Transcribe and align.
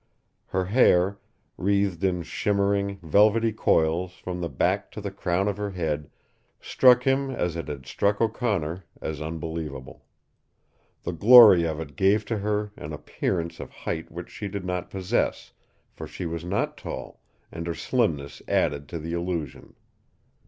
Her 0.47 0.65
hair, 0.65 1.19
wreathed 1.57 2.03
in 2.03 2.23
shimmering, 2.23 2.97
velvety 3.03 3.51
coils 3.51 4.13
from 4.15 4.41
the 4.41 4.49
back 4.49 4.89
to 4.93 4.99
the 4.99 5.11
crown 5.11 5.47
of 5.47 5.57
her 5.57 5.69
head, 5.69 6.09
struck 6.59 7.03
him 7.03 7.29
as 7.29 7.55
it 7.55 7.67
had 7.67 7.85
struck 7.85 8.19
O'Connor, 8.19 8.83
as 8.99 9.21
unbelievable. 9.21 10.07
The 11.03 11.11
glory 11.13 11.65
of 11.65 11.79
it 11.79 11.95
gave 11.95 12.25
to 12.25 12.39
her 12.39 12.71
an 12.77 12.93
appearance 12.93 13.59
of 13.59 13.69
height 13.69 14.09
which 14.11 14.31
she 14.31 14.47
did 14.47 14.65
not 14.65 14.89
possess, 14.89 15.53
for 15.93 16.07
she 16.07 16.25
was 16.25 16.43
not 16.43 16.77
tall, 16.79 17.21
and 17.51 17.67
her 17.67 17.75
slimness 17.75 18.41
added 18.47 18.89
to 18.89 18.97
the 18.97 19.13
illusion. 19.13 19.75